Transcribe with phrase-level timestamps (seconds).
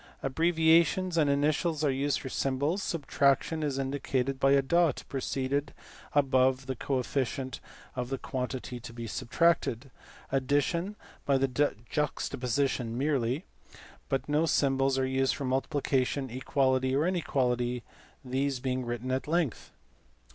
[0.23, 5.37] Abbrevia tions and initials are used for symbols; subtraction is indicated by a dot placed
[6.13, 7.59] above the coefficient
[7.95, 9.91] of the quantity to be subtracted;
[10.31, 13.45] addition by juxtaposition merely;
[14.09, 17.83] but no symbols are used for multiplication, equality, or inequality,
[18.25, 19.69] these being written at length.